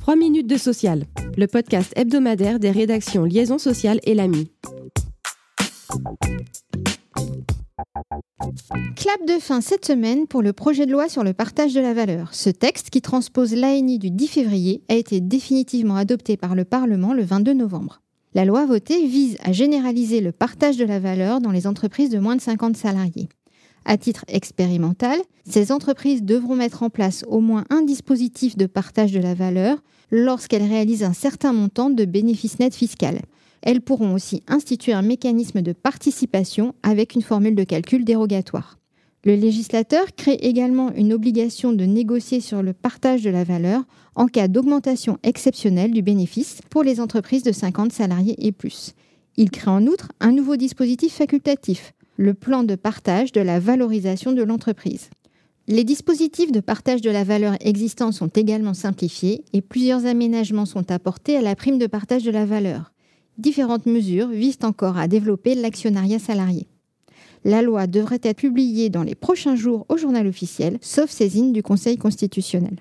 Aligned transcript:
3 0.00 0.16
minutes 0.16 0.46
de 0.46 0.56
social, 0.56 1.04
le 1.36 1.46
podcast 1.46 1.92
hebdomadaire 1.96 2.58
des 2.58 2.70
rédactions 2.70 3.24
Liaison 3.24 3.58
sociale 3.58 4.00
et 4.04 4.14
l'AMI. 4.14 4.50
Clap 8.96 9.26
de 9.26 9.38
fin 9.40 9.60
cette 9.60 9.84
semaine 9.84 10.26
pour 10.26 10.42
le 10.42 10.52
projet 10.52 10.86
de 10.86 10.92
loi 10.92 11.08
sur 11.08 11.24
le 11.24 11.34
partage 11.34 11.74
de 11.74 11.80
la 11.80 11.94
valeur. 11.94 12.34
Ce 12.34 12.50
texte, 12.50 12.90
qui 12.90 13.00
transpose 13.00 13.54
l'ANI 13.54 13.98
du 13.98 14.10
10 14.10 14.28
février, 14.28 14.82
a 14.88 14.94
été 14.94 15.20
définitivement 15.20 15.96
adopté 15.96 16.36
par 16.36 16.54
le 16.54 16.64
Parlement 16.64 17.12
le 17.12 17.22
22 17.22 17.52
novembre. 17.52 18.00
La 18.34 18.44
loi 18.44 18.66
votée 18.66 19.06
vise 19.06 19.36
à 19.42 19.52
généraliser 19.52 20.20
le 20.20 20.32
partage 20.32 20.76
de 20.76 20.84
la 20.84 20.98
valeur 20.98 21.40
dans 21.40 21.50
les 21.50 21.66
entreprises 21.66 22.10
de 22.10 22.18
moins 22.18 22.36
de 22.36 22.40
50 22.40 22.76
salariés. 22.76 23.28
À 23.90 23.96
titre 23.96 24.26
expérimental, 24.28 25.18
ces 25.48 25.72
entreprises 25.72 26.22
devront 26.22 26.54
mettre 26.54 26.82
en 26.82 26.90
place 26.90 27.24
au 27.26 27.40
moins 27.40 27.64
un 27.70 27.80
dispositif 27.80 28.54
de 28.54 28.66
partage 28.66 29.12
de 29.12 29.18
la 29.18 29.32
valeur 29.32 29.78
lorsqu'elles 30.10 30.68
réalisent 30.68 31.04
un 31.04 31.14
certain 31.14 31.54
montant 31.54 31.88
de 31.88 32.04
bénéfices 32.04 32.58
nets 32.58 32.74
fiscal. 32.74 33.22
Elles 33.62 33.80
pourront 33.80 34.12
aussi 34.12 34.42
instituer 34.46 34.92
un 34.92 35.00
mécanisme 35.00 35.62
de 35.62 35.72
participation 35.72 36.74
avec 36.82 37.14
une 37.14 37.22
formule 37.22 37.54
de 37.54 37.64
calcul 37.64 38.04
dérogatoire. 38.04 38.78
Le 39.24 39.36
législateur 39.36 40.04
crée 40.14 40.38
également 40.42 40.92
une 40.92 41.14
obligation 41.14 41.72
de 41.72 41.84
négocier 41.86 42.40
sur 42.42 42.62
le 42.62 42.74
partage 42.74 43.22
de 43.22 43.30
la 43.30 43.42
valeur 43.42 43.84
en 44.14 44.26
cas 44.26 44.48
d'augmentation 44.48 45.16
exceptionnelle 45.22 45.92
du 45.92 46.02
bénéfice 46.02 46.60
pour 46.68 46.82
les 46.82 47.00
entreprises 47.00 47.42
de 47.42 47.52
50 47.52 47.90
salariés 47.90 48.36
et 48.46 48.52
plus. 48.52 48.92
Il 49.38 49.50
crée 49.50 49.70
en 49.70 49.86
outre 49.86 50.08
un 50.20 50.32
nouveau 50.32 50.56
dispositif 50.56 51.14
facultatif, 51.14 51.94
le 52.18 52.34
plan 52.34 52.64
de 52.64 52.74
partage 52.74 53.30
de 53.30 53.40
la 53.40 53.60
valorisation 53.60 54.32
de 54.32 54.42
l'entreprise. 54.42 55.08
Les 55.68 55.84
dispositifs 55.84 56.50
de 56.50 56.58
partage 56.58 57.00
de 57.00 57.10
la 57.10 57.22
valeur 57.22 57.54
existants 57.60 58.10
sont 58.10 58.26
également 58.26 58.74
simplifiés 58.74 59.44
et 59.52 59.62
plusieurs 59.62 60.04
aménagements 60.04 60.66
sont 60.66 60.90
apportés 60.90 61.36
à 61.36 61.42
la 61.42 61.54
prime 61.54 61.78
de 61.78 61.86
partage 61.86 62.24
de 62.24 62.32
la 62.32 62.44
valeur. 62.44 62.92
Différentes 63.38 63.86
mesures 63.86 64.28
visent 64.28 64.58
encore 64.64 64.98
à 64.98 65.06
développer 65.06 65.54
l'actionnariat 65.54 66.18
salarié. 66.18 66.66
La 67.44 67.62
loi 67.62 67.86
devrait 67.86 68.18
être 68.22 68.38
publiée 68.38 68.90
dans 68.90 69.04
les 69.04 69.14
prochains 69.14 69.54
jours 69.54 69.86
au 69.88 69.96
journal 69.96 70.26
officiel, 70.26 70.78
sauf 70.80 71.10
saisine 71.10 71.52
du 71.52 71.62
Conseil 71.62 71.98
constitutionnel. 71.98 72.78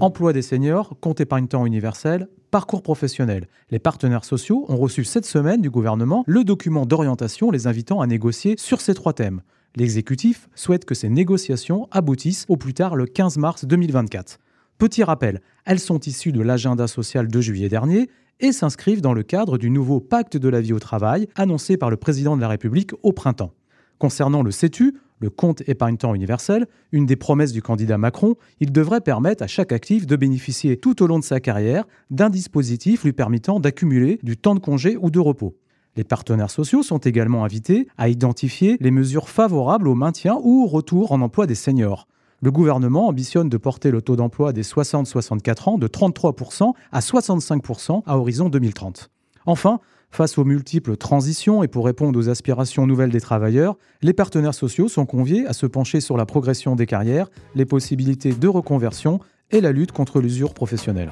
Emploi 0.00 0.32
des 0.32 0.42
seniors, 0.42 0.94
compte 1.00 1.20
épargne-temps 1.20 1.66
universel, 1.66 2.28
parcours 2.52 2.82
professionnel. 2.82 3.48
Les 3.72 3.80
partenaires 3.80 4.24
sociaux 4.24 4.64
ont 4.68 4.76
reçu 4.76 5.02
cette 5.02 5.26
semaine 5.26 5.60
du 5.60 5.70
gouvernement 5.70 6.22
le 6.24 6.44
document 6.44 6.86
d'orientation 6.86 7.50
les 7.50 7.66
invitant 7.66 8.00
à 8.00 8.06
négocier 8.06 8.54
sur 8.58 8.80
ces 8.80 8.94
trois 8.94 9.12
thèmes. 9.12 9.42
L'exécutif 9.74 10.48
souhaite 10.54 10.84
que 10.84 10.94
ces 10.94 11.08
négociations 11.08 11.88
aboutissent 11.90 12.46
au 12.48 12.56
plus 12.56 12.74
tard 12.74 12.94
le 12.94 13.06
15 13.06 13.38
mars 13.38 13.64
2024. 13.64 14.38
Petit 14.78 15.02
rappel, 15.02 15.40
elles 15.64 15.80
sont 15.80 15.98
issues 15.98 16.30
de 16.30 16.42
l'agenda 16.42 16.86
social 16.86 17.26
de 17.26 17.40
juillet 17.40 17.68
dernier 17.68 18.08
et 18.38 18.52
s'inscrivent 18.52 19.02
dans 19.02 19.14
le 19.14 19.24
cadre 19.24 19.58
du 19.58 19.68
nouveau 19.68 19.98
pacte 19.98 20.36
de 20.36 20.48
la 20.48 20.60
vie 20.60 20.72
au 20.72 20.78
travail 20.78 21.26
annoncé 21.34 21.76
par 21.76 21.90
le 21.90 21.96
président 21.96 22.36
de 22.36 22.40
la 22.40 22.48
République 22.48 22.92
au 23.02 23.12
printemps. 23.12 23.52
Concernant 23.98 24.44
le 24.44 24.52
CETU, 24.52 24.94
le 25.20 25.30
compte 25.30 25.62
épargne-temps 25.68 26.14
universel, 26.14 26.66
une 26.92 27.06
des 27.06 27.16
promesses 27.16 27.52
du 27.52 27.62
candidat 27.62 27.98
Macron, 27.98 28.36
il 28.60 28.72
devrait 28.72 29.00
permettre 29.00 29.42
à 29.42 29.46
chaque 29.46 29.72
actif 29.72 30.06
de 30.06 30.16
bénéficier 30.16 30.76
tout 30.76 31.02
au 31.02 31.06
long 31.06 31.18
de 31.18 31.24
sa 31.24 31.40
carrière 31.40 31.84
d'un 32.10 32.30
dispositif 32.30 33.04
lui 33.04 33.12
permettant 33.12 33.60
d'accumuler 33.60 34.18
du 34.22 34.36
temps 34.36 34.54
de 34.54 34.60
congé 34.60 34.96
ou 35.00 35.10
de 35.10 35.18
repos. 35.18 35.56
Les 35.96 36.04
partenaires 36.04 36.50
sociaux 36.50 36.82
sont 36.82 36.98
également 36.98 37.44
invités 37.44 37.88
à 37.98 38.08
identifier 38.08 38.76
les 38.80 38.92
mesures 38.92 39.28
favorables 39.28 39.88
au 39.88 39.94
maintien 39.94 40.38
ou 40.42 40.62
au 40.62 40.66
retour 40.66 41.10
en 41.10 41.20
emploi 41.20 41.46
des 41.46 41.56
seniors. 41.56 42.06
Le 42.40 42.52
gouvernement 42.52 43.08
ambitionne 43.08 43.48
de 43.48 43.56
porter 43.56 43.90
le 43.90 44.00
taux 44.00 44.14
d'emploi 44.14 44.52
des 44.52 44.62
60-64 44.62 45.70
ans 45.70 45.78
de 45.78 45.88
33% 45.88 46.72
à 46.92 47.00
65% 47.00 48.02
à 48.06 48.16
horizon 48.16 48.48
2030. 48.48 49.10
Enfin, 49.44 49.80
Face 50.10 50.38
aux 50.38 50.44
multiples 50.44 50.96
transitions 50.96 51.62
et 51.62 51.68
pour 51.68 51.84
répondre 51.84 52.18
aux 52.18 52.28
aspirations 52.28 52.86
nouvelles 52.86 53.10
des 53.10 53.20
travailleurs, 53.20 53.76
les 54.02 54.12
partenaires 54.12 54.54
sociaux 54.54 54.88
sont 54.88 55.06
conviés 55.06 55.46
à 55.46 55.52
se 55.52 55.66
pencher 55.66 56.00
sur 56.00 56.16
la 56.16 56.26
progression 56.26 56.74
des 56.74 56.86
carrières, 56.86 57.30
les 57.54 57.66
possibilités 57.66 58.32
de 58.32 58.48
reconversion 58.48 59.20
et 59.50 59.60
la 59.60 59.70
lutte 59.70 59.92
contre 59.92 60.20
l'usure 60.20 60.54
professionnelle. 60.54 61.10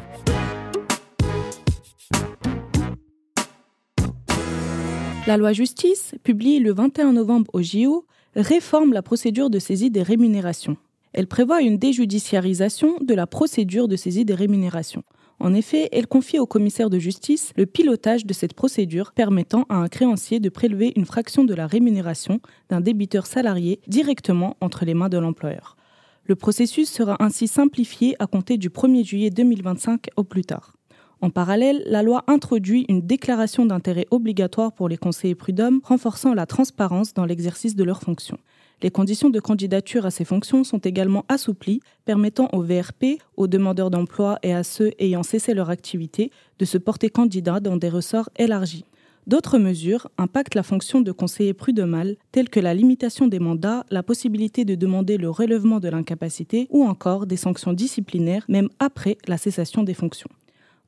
La 5.27 5.37
loi 5.37 5.53
justice, 5.53 6.15
publiée 6.23 6.61
le 6.61 6.73
21 6.73 7.13
novembre 7.13 7.51
au 7.53 7.61
JO, 7.61 8.07
réforme 8.35 8.93
la 8.93 9.03
procédure 9.03 9.51
de 9.51 9.59
saisie 9.59 9.91
des 9.91 10.03
rémunérations. 10.03 10.77
Elle 11.13 11.27
prévoit 11.27 11.63
une 11.63 11.79
déjudiciarisation 11.79 12.97
de 13.01 13.15
la 13.15 13.27
procédure 13.27 13.89
de 13.89 13.97
saisie 13.97 14.25
des 14.25 14.35
rémunérations. 14.35 15.03
En 15.39 15.53
effet, 15.53 15.89
elle 15.93 16.07
confie 16.07 16.39
au 16.39 16.47
commissaire 16.47 16.89
de 16.89 16.99
justice 16.99 17.53
le 17.57 17.67
pilotage 17.67 18.25
de 18.25 18.33
cette 18.33 18.55
procédure 18.55 19.13
permettant 19.13 19.67
à 19.69 19.77
un 19.77 19.89
créancier 19.89 20.41
de 20.41 20.49
prélever 20.49 20.93
une 20.97 21.05
fraction 21.05 21.45
de 21.45 21.55
la 21.55 21.67
rémunération 21.67 22.41
d'un 22.71 22.81
débiteur 22.81 23.27
salarié 23.27 23.81
directement 23.87 24.57
entre 24.61 24.85
les 24.85 24.95
mains 24.95 25.11
de 25.11 25.19
l'employeur. 25.19 25.77
Le 26.25 26.37
processus 26.37 26.91
sera 26.91 27.17
ainsi 27.21 27.49
simplifié 27.49 28.17
à 28.19 28.27
compter 28.27 28.57
du 28.57 28.71
1er 28.71 29.05
juillet 29.05 29.31
2025 29.31 30.09
au 30.17 30.25
plus 30.25 30.45
tard. 30.45 30.73
En 31.21 31.31
parallèle, 31.31 31.83
la 31.87 32.03
loi 32.03 32.25
introduit 32.27 32.85
une 32.89 33.01
déclaration 33.01 33.65
d'intérêt 33.65 34.07
obligatoire 34.11 34.73
pour 34.73 34.89
les 34.89 34.99
conseillers 34.99 35.35
prud'hommes, 35.35 35.81
renforçant 35.85 36.35
la 36.35 36.47
transparence 36.47 37.15
dans 37.15 37.25
l'exercice 37.25 37.77
de 37.77 37.85
leurs 37.85 38.03
fonctions. 38.03 38.39
Les 38.83 38.91
conditions 38.91 39.31
de 39.31 39.41
candidature 39.41 40.05
à 40.05 40.11
ces 40.11 40.27
fonctions 40.27 40.63
sont 40.63 40.79
également 40.79 41.25
assouplies, 41.29 41.81
permettant 42.05 42.51
aux 42.53 42.63
VRP, 42.63 43.19
aux 43.39 43.47
demandeurs 43.47 43.91
d'emploi 43.91 44.39
et 44.43 44.53
à 44.53 44.63
ceux 44.63 44.93
ayant 44.99 45.23
cessé 45.23 45.55
leur 45.55 45.71
activité 45.71 46.31
de 46.59 46.65
se 46.67 46.77
porter 46.77 47.09
candidat 47.09 47.59
dans 47.61 47.79
des 47.79 47.89
ressorts 47.89 48.29
élargis. 48.37 48.85
D'autres 49.27 49.59
mesures 49.59 50.09
impactent 50.19 50.55
la 50.55 50.63
fonction 50.63 51.01
de 51.01 51.11
conseiller 51.11 51.55
prud'homal, 51.55 52.17
telles 52.31 52.51
que 52.51 52.61
la 52.61 52.75
limitation 52.75 53.27
des 53.27 53.41
mandats, 53.41 53.85
la 53.91 54.05
possibilité 54.05 54.65
de 54.65 54.77
demander 54.77 55.17
le 55.17 55.31
relèvement 55.31 55.81
de 55.81 55.89
l'incapacité 55.89 56.69
ou 56.71 56.85
encore 56.85 57.27
des 57.27 57.37
sanctions 57.37 57.73
disciplinaires 57.73 58.45
même 58.49 58.69
après 58.79 59.17
la 59.27 59.39
cessation 59.39 59.83
des 59.83 59.95
fonctions. 59.95 60.31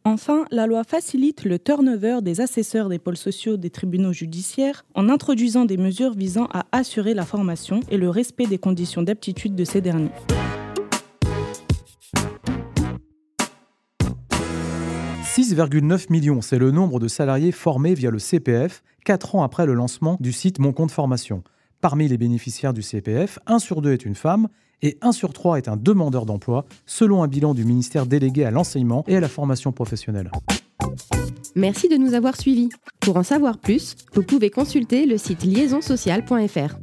Enfin, 0.04 0.44
la 0.50 0.66
loi 0.66 0.84
facilite 0.84 1.44
le 1.44 1.58
turnover 1.58 2.20
des 2.22 2.40
assesseurs 2.40 2.88
des 2.88 2.98
pôles 2.98 3.16
sociaux 3.16 3.56
des 3.56 3.70
tribunaux 3.70 4.12
judiciaires 4.12 4.84
en 4.94 5.08
introduisant 5.08 5.64
des 5.64 5.76
mesures 5.76 6.14
visant 6.14 6.48
à 6.52 6.66
assurer 6.72 7.14
la 7.14 7.24
formation 7.24 7.80
et 7.90 7.98
le 7.98 8.08
respect 8.08 8.46
des 8.46 8.58
conditions 8.58 9.02
d'aptitude 9.02 9.54
de 9.54 9.64
ces 9.64 9.80
derniers. 9.80 10.10
«6,9 15.38 16.10
millions, 16.10 16.40
c'est 16.40 16.58
le 16.58 16.70
nombre 16.72 16.98
de 16.98 17.06
salariés 17.06 17.52
formés 17.52 17.94
via 17.94 18.10
le 18.10 18.18
CPF, 18.18 18.82
4 19.04 19.36
ans 19.36 19.42
après 19.42 19.66
le 19.66 19.74
lancement 19.74 20.16
du 20.20 20.32
site 20.32 20.58
Mon 20.58 20.72
Compte 20.72 20.90
Formation. 20.90 21.44
Parmi 21.80 22.08
les 22.08 22.18
bénéficiaires 22.18 22.72
du 22.72 22.82
CPF, 22.82 23.38
1 23.46 23.60
sur 23.60 23.80
2 23.80 23.92
est 23.92 24.04
une 24.04 24.16
femme 24.16 24.48
et 24.82 24.98
1 25.02 25.12
sur 25.12 25.32
3 25.32 25.58
est 25.58 25.68
un 25.68 25.76
demandeur 25.76 26.26
d'emploi, 26.26 26.64
selon 26.86 27.22
un 27.22 27.28
bilan 27.28 27.54
du 27.54 27.64
ministère 27.64 28.06
délégué 28.06 28.44
à 28.44 28.50
l'enseignement 28.50 29.04
et 29.06 29.16
à 29.16 29.20
la 29.20 29.28
formation 29.28 29.72
professionnelle. 29.72 30.30
Merci 31.54 31.88
de 31.88 31.96
nous 31.96 32.14
avoir 32.14 32.36
suivis. 32.36 32.68
Pour 33.00 33.16
en 33.16 33.22
savoir 33.22 33.58
plus, 33.58 33.96
vous 34.14 34.22
pouvez 34.22 34.50
consulter 34.50 35.06
le 35.06 35.18
site 35.18 35.44
liaisonsocial.fr. 35.44 36.78